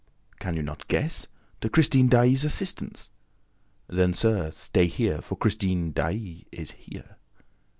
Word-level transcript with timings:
"Can 0.39 0.55
not 0.65 0.79
you 0.79 0.85
guess? 0.87 1.27
To 1.59 1.69
Christine 1.69 2.07
Daae's 2.07 2.43
assistance..." 2.43 3.11
"Then, 3.87 4.15
sir, 4.15 4.49
stay 4.49 4.87
here, 4.87 5.21
for 5.21 5.35
Christine 5.37 5.91
Daae 5.91 6.43
is 6.51 6.71
here!" 6.71 7.17